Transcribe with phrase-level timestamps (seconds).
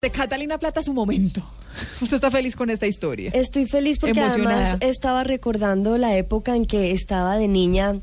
[0.00, 1.42] De Catalina Plata su momento.
[2.00, 3.32] ¿Usted está feliz con esta historia?
[3.34, 4.56] Estoy feliz porque Emocionada.
[4.74, 8.00] además estaba recordando la época en que estaba de niña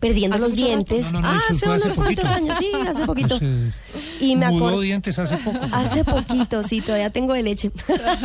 [0.00, 1.06] perdiendo ¿Hace los dientes.
[1.12, 3.34] No, no, no, ah, hace unos cuantos años, sí, hace poquito.
[3.36, 3.72] Hace-
[4.20, 4.80] y me Mudó acuerdo.
[4.82, 5.58] dientes hace poco.
[5.72, 7.70] Hace poquito, sí, todavía tengo de leche.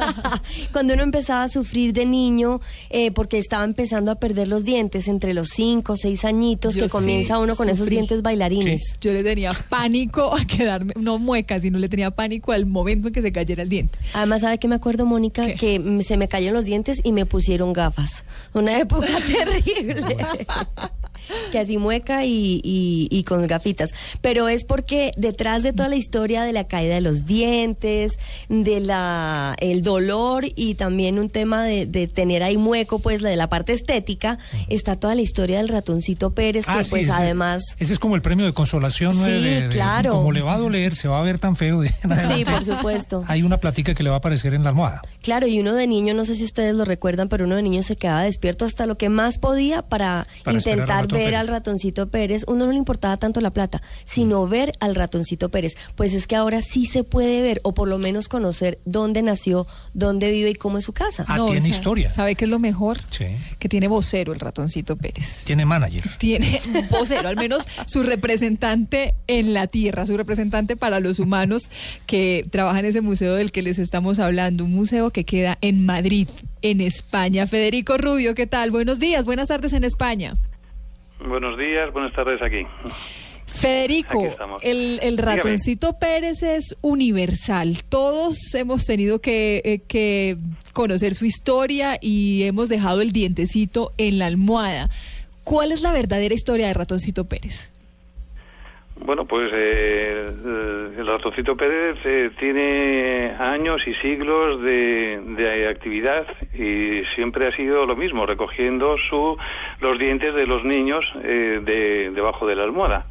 [0.72, 5.08] Cuando uno empezaba a sufrir de niño, eh, porque estaba empezando a perder los dientes
[5.08, 8.98] entre los 5 o 6 añitos, Yo que comienza sí uno con esos dientes bailarines.
[9.02, 13.14] Yo le tenía pánico a quedarme, no mueca, sino le tenía pánico al momento en
[13.14, 13.98] que se cayera el diente.
[14.14, 15.46] Además, ¿sabe qué me acuerdo, Mónica?
[15.48, 15.56] ¿Qué?
[15.56, 18.26] Que se me cayeron los dientes y me pusieron gafas.
[18.54, 20.04] Una época terrible.
[21.52, 23.94] Que así mueca y, y- y con gafitas.
[24.22, 28.18] Pero es porque detrás de toda la historia de la caída de los dientes,
[28.50, 33.30] de la el dolor y también un tema de, de tener ahí mueco, pues la
[33.30, 37.04] de la parte estética, está toda la historia del ratoncito Pérez, que Ah, sí, pues
[37.04, 37.64] ese- además...
[37.80, 39.18] Ese es como el premio de consolación.
[39.20, 39.26] ¿no?
[39.26, 40.12] Sí, de- de- de- claro.
[40.14, 41.82] Como le va a doler, se va a ver tan feo.
[41.84, 43.24] Sí, por supuesto.
[43.28, 45.02] Hay una platica que le va a aparecer en la almohada.
[45.22, 47.84] Claro, y uno de niño, no sé si ustedes lo recuerdan, pero uno de niño
[47.84, 51.40] se quedaba despierto hasta lo que más podía para, intentar ver Pérez.
[51.40, 52.44] al ratoncito Pérez.
[52.48, 55.76] Uno no le importaba tanto la plata, sino ver al ratoncito Pérez.
[55.96, 59.68] Pues es que ahora sí se puede ver, o por lo menos conocer dónde nació,
[59.94, 61.26] dónde vive y cómo es su casa.
[61.28, 62.12] Ah, tiene o sea, historia.
[62.12, 63.00] ¿Sabe qué es lo mejor?
[63.12, 63.26] Sí.
[63.60, 65.44] Que tiene vocero el ratoncito Pérez.
[65.46, 66.04] Tiene manager.
[66.18, 66.62] Tiene
[66.92, 71.70] vocero, al menos su representante en la tierra, su representante para los humanos
[72.06, 75.86] que trabaja en ese museo del que les estamos hablando, un museo que queda en
[75.86, 76.28] Madrid,
[76.62, 77.48] en España.
[77.48, 78.72] Federico Rubio, ¿qué tal?
[78.72, 80.36] Buenos días, buenas tardes en España.
[81.20, 82.66] Buenos días, buenas tardes aquí.
[83.46, 85.36] Federico, el, el Dígame.
[85.36, 87.84] ratoncito Pérez es universal.
[87.88, 90.38] Todos hemos tenido que, eh, que
[90.74, 94.90] conocer su historia y hemos dejado el dientecito en la almohada.
[95.44, 97.72] ¿Cuál es la verdadera historia de ratoncito Pérez?
[98.96, 100.32] Bueno, pues eh,
[100.98, 107.86] el ratoncito Pérez eh, tiene años y siglos de, de actividad y siempre ha sido
[107.86, 109.36] lo mismo, recogiendo su,
[109.82, 113.08] los dientes de los niños eh, de, debajo de la almohada.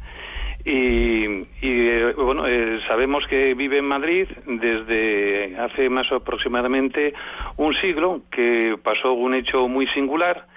[0.65, 7.13] Y, y, eh, bueno, eh, sabemos que vive en Madrid desde hace más aproximadamente
[7.57, 10.47] un siglo, que pasó un hecho muy singular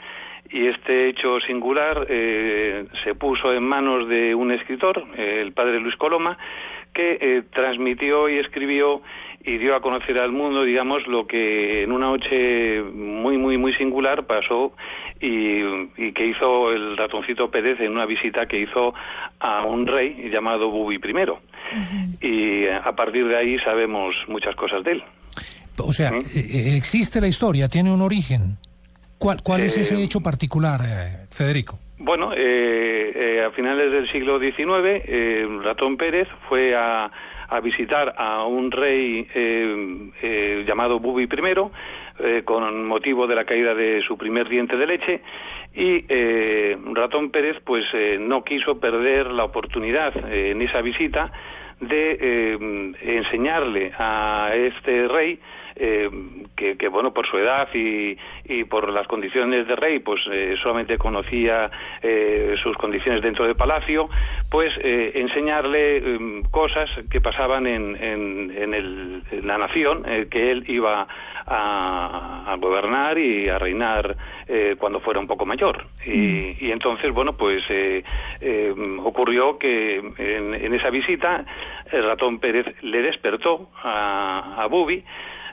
[0.51, 5.81] y este hecho singular eh, se puso en manos de un escritor, eh, el padre
[5.81, 6.39] Luis Coloma,
[6.93, 9.03] que eh, transmitió y escribió
[9.45, 13.75] y dio a conocer al mundo, digamos, lo que en una noche muy, muy, muy
[13.75, 14.73] singular pasó
[15.21, 15.61] y,
[15.97, 18.93] y que hizo el ratoncito Pérez en una visita que hizo
[19.39, 21.01] a un rey llamado Bubi I.
[22.21, 25.05] Y eh, a partir de ahí sabemos muchas cosas de él.
[25.79, 26.21] O sea, ¿Mm?
[26.35, 28.59] eh, eh, existe la historia, tiene un origen.
[29.19, 31.79] ¿Cuál, cuál es Eh, ese hecho particular, eh, Federico?
[31.99, 34.57] Bueno, eh, eh, a finales del siglo XIX,
[35.05, 37.11] eh, Ratón Pérez fue a,
[37.49, 41.29] a visitar a un rey eh, eh, llamado Bubi I,
[42.19, 45.23] eh, con motivo de la caída de su primer diente de leche,
[45.75, 51.33] y eh, Ratón Pérez pues eh, no quiso perder la oportunidad eh, en esa visita
[51.81, 55.39] de eh, enseñarle a este rey
[55.77, 56.11] eh,
[56.57, 60.57] que, que, bueno por su edad y, y por las condiciones de rey pues eh,
[60.63, 61.71] solamente conocía
[62.03, 64.09] eh, sus condiciones dentro del palacio
[64.51, 70.51] pues eh, enseñarle eh, cosas que pasaban en, en, en, el, en la nación que
[70.51, 71.07] él iba
[71.47, 74.17] a, a, gobernar y a reinar
[74.79, 75.87] cuando fuera un poco mayor.
[76.05, 81.45] Y, y entonces bueno pues eh, ocurrió que en, en, esa visita
[81.91, 85.05] el ratón Pérez le despertó a, a Bubi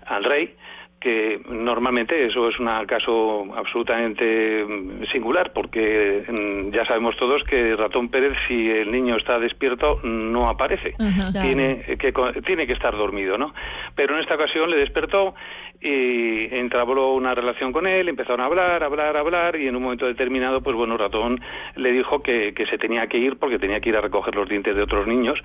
[0.08, 0.56] al rey
[1.04, 7.76] que normalmente eso es un caso absolutamente mm, singular, porque mm, ya sabemos todos que
[7.76, 10.96] Ratón Pérez, si el niño está despierto, no aparece.
[11.34, 12.14] Tiene, que,
[12.46, 13.54] tiene que estar dormido, ¿no?
[13.96, 15.36] Pero en esta ocasión le despertó
[15.82, 20.06] y entabló una relación con él, empezaron a hablar, hablar, hablar, y en un momento
[20.06, 21.42] determinado, pues bueno, Ratón
[21.76, 24.48] le dijo que, que se tenía que ir porque tenía que ir a recoger los
[24.48, 25.44] dientes de otros niños,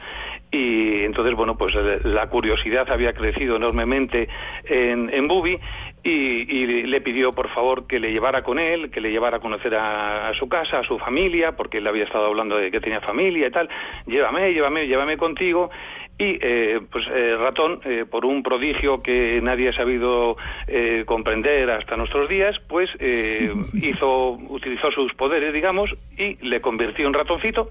[0.52, 1.74] y entonces, bueno, pues
[2.04, 4.28] la curiosidad había crecido enormemente
[4.64, 9.00] en, en Bubi, y, y, le pidió por favor que le llevara con él, que
[9.00, 12.26] le llevara a conocer a, a, su casa, a su familia, porque él había estado
[12.26, 13.68] hablando de que tenía familia y tal.
[14.06, 15.70] Llévame, llévame, llévame contigo.
[16.18, 20.36] y eh, pues eh, ratón eh, por un prodigio que nadie ha sabido
[20.66, 27.06] eh, comprender hasta nuestros días pues eh, hizo utilizó sus poderes digamos y le convirtió
[27.06, 27.70] en ratoncito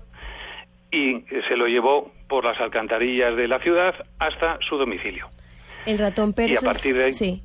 [0.91, 5.27] y se lo llevó por las alcantarillas de la ciudad hasta su domicilio
[5.85, 6.53] El ratón Pérez.
[6.53, 7.41] Y a partir de ahí- Sí.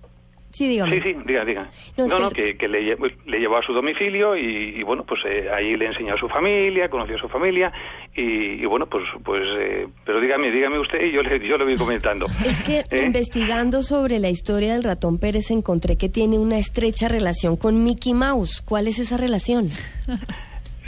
[0.53, 0.97] Sí, dígame.
[0.97, 1.71] Sí, sí, diga, diga.
[1.97, 2.97] No, No, no, que- que, le,
[3.27, 6.29] le llevó a su domicilio y, y, bueno, pues eh, ahí le enseñó a su
[6.29, 7.73] familia, conoció a su familia
[8.15, 11.65] y, y, bueno, pues, pues, eh, pero dígame, dígame usted y yo le, yo le
[11.65, 12.27] voy comentando.
[12.45, 13.03] Es que ¿Eh?
[13.07, 18.13] investigando sobre la historia del ratón Pérez encontré que tiene una estrecha relación con Mickey
[18.15, 18.61] Mouse.
[18.61, 19.71] ¿Cuál es esa relación?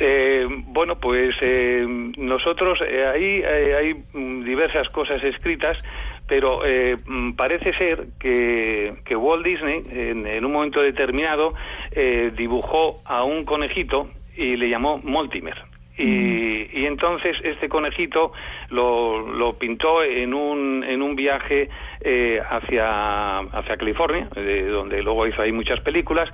[0.01, 1.87] Eh, bueno, pues eh,
[2.19, 5.79] nosotros eh, ahí eh, hay mm, diversas cosas escritas,
[6.27, 11.55] pero eh, mm, parece ser que, que Walt Disney en, en un momento determinado
[11.93, 15.75] eh, dibujó a un conejito y le llamó Mortimer.
[15.97, 18.33] Y, y entonces este conejito
[18.71, 21.69] lo, lo pintó en un, en un viaje
[22.01, 26.29] eh, hacia, hacia California, eh, donde luego hizo ahí muchas películas,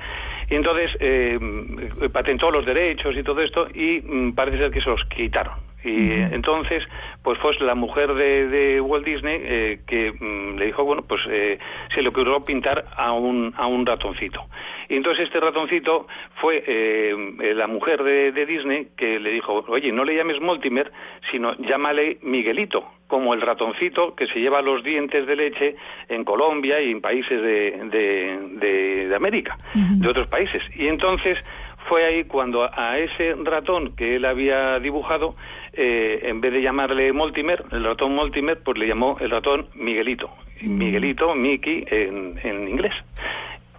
[0.48, 4.80] y entonces eh, mm, patentó los derechos y todo esto, y mm, parece ser que
[4.80, 5.69] se los quitaron.
[5.84, 6.86] Y entonces,
[7.22, 11.22] pues fue la mujer de, de Walt Disney eh, que mm, le dijo, bueno, pues
[11.28, 11.58] eh,
[11.94, 14.44] se le ocurrió pintar a un, a un ratoncito.
[14.88, 19.64] Y entonces este ratoncito fue eh, eh, la mujer de, de Disney que le dijo,
[19.68, 20.92] oye, no le llames Mortimer,
[21.30, 25.76] sino llámale Miguelito, como el ratoncito que se lleva los dientes de leche
[26.08, 30.62] en Colombia y en países de, de, de- de América, de otros países.
[30.76, 31.38] Y entonces
[31.88, 35.34] fue ahí cuando a ese ratón que él había dibujado,
[35.72, 40.30] eh, en vez de llamarle Mortimer, el ratón Mortimer, pues le llamó el ratón Miguelito.
[40.62, 42.92] Miguelito, Mickey en, en inglés.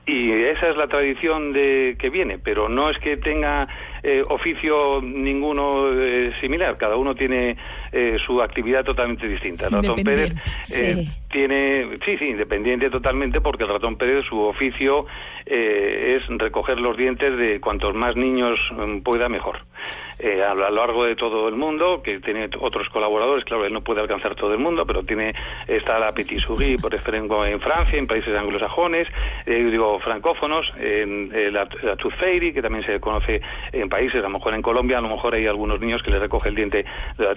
[0.06, 3.68] Y esa es la tradición de que viene, pero no es que tenga
[4.04, 7.58] eh, oficio ninguno eh, similar, cada uno tiene
[7.92, 9.68] eh, su actividad totalmente distinta.
[9.68, 10.32] El ratón Pérez
[10.72, 11.10] eh, sí.
[11.30, 15.06] tiene, sí, sí, independiente totalmente, porque el ratón Pérez su oficio
[15.46, 19.60] eh, es recoger los dientes de cuantos más niños mm, pueda mejor.
[20.48, 24.02] A lo largo de todo el mundo, que tiene otros colaboradores, claro, él no puede
[24.02, 25.34] alcanzar todo el mundo, pero tiene
[25.68, 29.08] está la Petit Souris, por ejemplo, en Francia, en países anglosajones,
[29.48, 34.30] digo, francófonos, en la, la Tooth Fairy, que también se conoce en países, a lo
[34.30, 36.86] mejor en Colombia, a lo mejor hay algunos niños que le recoge el diente
[37.18, 37.36] de la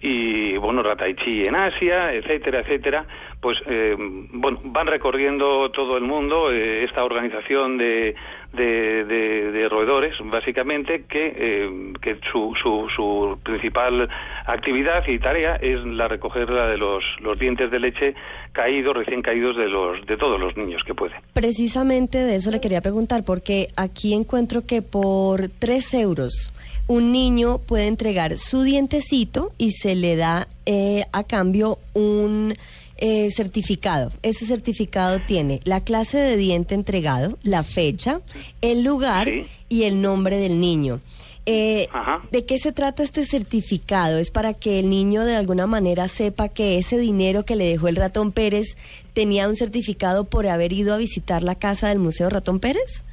[0.00, 3.06] y bueno, Rataichi en Asia, etcétera, etcétera,
[3.40, 8.14] pues eh, bueno, van recorriendo todo el mundo eh, esta organización de,
[8.52, 14.08] de, roedores, básicamente, que, eh, que su, su, su principal
[14.46, 18.14] actividad y tarea es la recoger la de los, los dientes de leche
[18.52, 21.20] caídos, recién caídos de los de todos los niños que pueden.
[21.32, 26.52] Precisamente de eso le quería preguntar, porque aquí encuentro que por tres euros
[26.88, 32.54] un niño puede entregar su dientecito y se le da eh, a cambio un
[32.96, 34.10] eh, certificado.
[34.22, 38.20] Ese certificado tiene la clase de diente entregado, la fecha,
[38.60, 39.46] el lugar Sí.
[39.68, 41.00] y el nombre del niño.
[41.50, 41.88] Eh.
[42.30, 44.18] ¿De qué se trata este certificado?
[44.18, 47.88] ¿Es para que el niño de alguna manera sepa que ese dinero que le dejó
[47.88, 48.76] el ratón Pérez
[49.14, 53.04] tenía un certificado por haber ido a visitar la casa del Museo Ratón Pérez?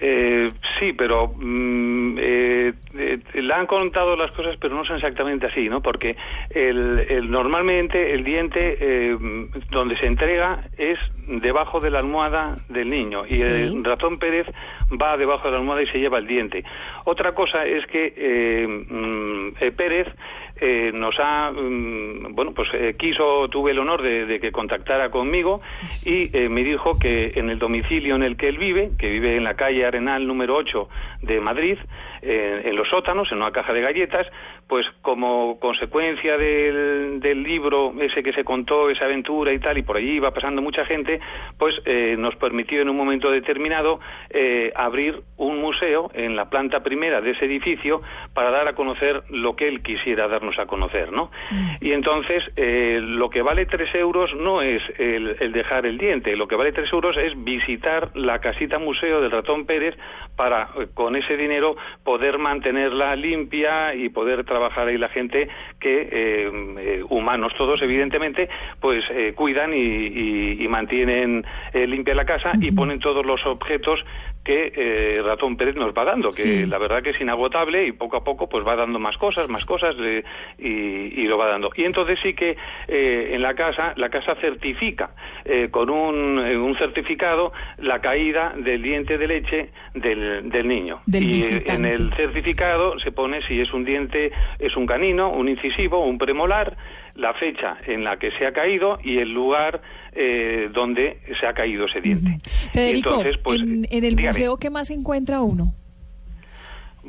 [0.00, 5.46] Eh, sí, pero mm, eh, eh, le han contado las cosas, pero no son exactamente
[5.46, 5.82] así, ¿no?
[5.82, 6.16] Porque
[6.50, 9.16] el, el- normalmente el diente eh,
[9.70, 13.42] donde se entrega es debajo de la almohada del niño y Sí.
[13.42, 14.46] el ratón Pérez
[14.90, 16.64] va debajo de la almohada y se lleva el diente.
[17.04, 20.06] Otra cosa es que eh, mm, eh, Pérez
[20.60, 25.60] eh, nos ha, mm, bueno, pues eh, quiso, tuve el honor de, que contactara conmigo
[26.04, 29.36] y eh, me dijo que en el domicilio en el que él vive, que vive
[29.36, 30.88] en la calle Arenal número 8
[31.22, 31.78] de Madrid,
[32.20, 34.26] en los sótanos, en una caja de galletas,
[34.66, 39.82] pues como consecuencia del, del libro ese que se contó, esa aventura y tal, y
[39.82, 41.20] por allí iba pasando mucha gente,
[41.58, 41.80] pues
[42.18, 44.00] nos permitió en un momento determinado
[44.74, 48.02] abrir un museo en la planta primera de ese edificio
[48.34, 51.32] para dar a conocer lo que él quisiera darnos a conocer, ¿no?
[51.80, 56.36] Y entonces eh, lo que vale tres euros no es el, el dejar el diente,
[56.36, 59.96] lo que vale tres euros es visitar la casita museo del ratón Pérez
[60.36, 65.48] para eh, con ese dinero poder mantenerla limpia y poder trabajar ahí la gente
[65.80, 68.48] que eh, eh, humanos todos evidentemente
[68.80, 74.04] pues eh, cuidan y, y- y mantienen limpia la casa y ponen todos los objetos
[74.48, 76.64] que eh, Ratón Pérez nos va dando, que Sí.
[76.66, 79.66] la verdad que es inagotable y poco a poco pues va dando más cosas, más
[79.66, 80.24] cosas eh,
[80.58, 81.70] y, y lo va dando.
[81.76, 82.56] Y entonces sí que
[82.88, 85.10] eh, en la casa, la casa certifica
[85.44, 91.02] eh, con un, un certificado la caída del diente de leche del, del niño.
[91.04, 91.72] Del y visitante.
[91.74, 96.16] en el certificado se pone si es un diente, es un canino, un incisivo, un
[96.16, 96.74] premolar,
[97.18, 99.82] la fecha en la que se ha caído y el lugar
[100.12, 102.38] eh, donde se ha caído ese diente.
[102.72, 104.28] Federico, Entonces, pues, en, en el dígame.
[104.28, 105.74] museo, ¿qué más encuentra uno?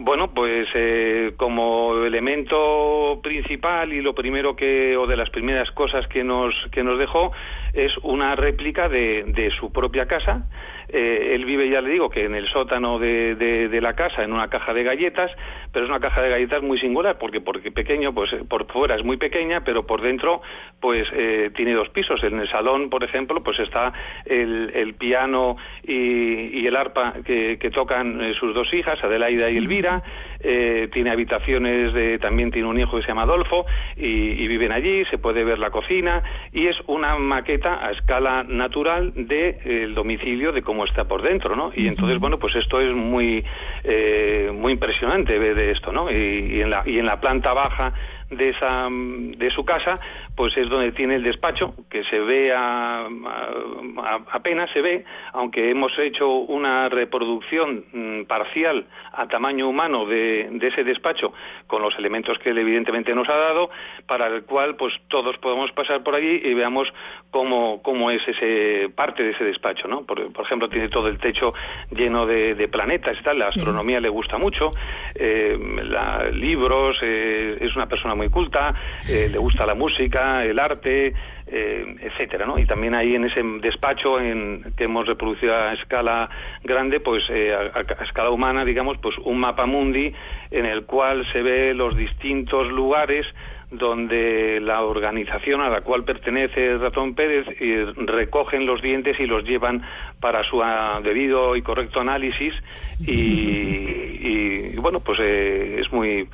[0.01, 6.07] Bueno, pues eh, como elemento principal y lo primero que, o de las primeras cosas
[6.07, 7.31] que nos, que nos dejó,
[7.73, 10.47] es una réplica de, de su propia casa.
[10.91, 14.23] Eh, él vive, ya le digo, que en el sótano de, de- de la casa,
[14.23, 15.31] en una caja de galletas,
[15.71, 18.95] pero es una caja de galletas muy singular, porque porque pequeño, pues eh, por fuera
[18.95, 20.41] es muy pequeña, pero por dentro,
[20.79, 22.23] pues eh, tiene dos pisos.
[22.23, 23.93] En el salón, por ejemplo, pues está
[24.25, 29.49] el, el piano y, y el arpa que, que tocan eh, sus dos hijas, Adelaida
[29.51, 30.01] y Elvira.
[30.41, 33.65] Eh, tiene habitaciones, de, también tiene un hijo que se llama Adolfo
[33.97, 38.43] y, y viven allí, se puede ver la cocina y es una maqueta a escala
[38.47, 41.71] natural del domicilio de cómo está por dentro, ¿no?
[41.75, 43.43] Y entonces, bueno, pues esto es muy,
[43.83, 46.09] eh, muy impresionante ver de esto, ¿no?
[46.09, 46.15] Y,
[46.55, 47.93] y en la, y en la planta baja
[48.29, 49.99] de esa de su casa
[50.39, 55.03] pues es donde tiene el despacho que se ve a- a- apenas se ve
[55.33, 61.33] aunque hemos hecho una reproducción mm, parcial a tamaño humano de, de ese despacho
[61.67, 63.69] con los elementos que él evidentemente nos ha dado
[64.07, 66.87] para el cual pues todos podemos pasar por allí y veamos
[67.31, 71.17] cómo, cómo es ese parte de ese despacho no por, por ejemplo tiene todo el
[71.17, 71.53] techo
[71.91, 73.59] lleno de, de planetas y tal la Sí.
[73.59, 74.71] astronomía le gusta mucho
[75.15, 78.73] eh, la- libros eh, es una persona muy culta
[79.09, 81.13] eh, le gusta la música el arte
[81.51, 86.29] eh, etcétera no y también ahí en ese despacho en, que hemos reproducido a escala
[86.63, 90.13] grande pues eh, a, escala humana digamos pues un mapa mundi
[90.51, 93.25] en el cual se ve los distintos lugares
[93.71, 99.43] donde la organización a la cual pertenece ratón Pérez eh, recogen los dientes y los
[99.43, 99.83] llevan
[100.19, 102.53] para su ah, debido y correcto análisis.
[102.99, 106.27] Y, bueno pues es muy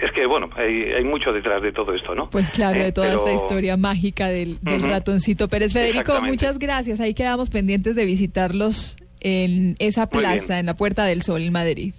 [0.00, 2.92] es que bueno hay, hay mucho detrás de todo esto no Pues claro, Eh, de
[2.92, 5.72] toda pero- esta historia mágica del, ratoncito Pérez.
[5.72, 7.00] Federico, muchas gracias.
[7.00, 11.94] Ahí quedamos pendientes de visitarlos en esa plaza, en la Puerta del Sol, en Madrid.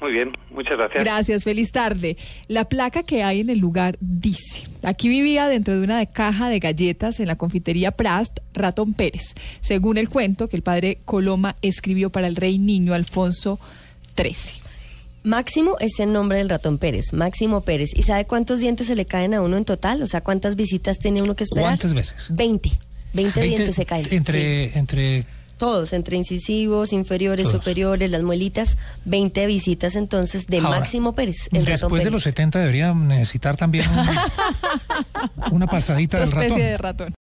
[0.00, 2.16] muy bien muchas gracias Gracias, feliz tarde.
[2.46, 6.58] La placa que hay en el lugar dice, aquí vivía dentro de una caja de
[6.60, 12.10] galletas en la confitería Prast, Ratón Pérez, según el cuento que el padre Coloma escribió
[12.10, 13.58] para el rey niño Alfonso
[14.16, 14.62] XIII.
[15.24, 17.90] Máximo es el nombre del ratón Pérez, Máximo Pérez.
[17.94, 20.02] ¿Y sabe cuántos dientes se le caen a uno en total?
[20.02, 21.70] O sea, ¿cuántas visitas tiene uno que esperar?
[21.70, 22.28] ¿Cuántas veces?
[22.30, 22.70] 20.
[22.70, 22.78] 20,
[23.14, 24.04] Veinte- dientes se caen.
[24.04, 24.14] sí.
[24.16, 25.26] Entre, entre
[25.58, 27.58] Todos, entre incisivos, inferiores, Todos.
[27.60, 28.76] superiores, las muelitas.
[29.06, 33.56] 20 visitas entonces de Ahora, Máximo Pérez, el ratón después de los 70 debería necesitar
[33.56, 36.58] también un- una pasadita del ratón.
[36.58, 37.16] de ratón.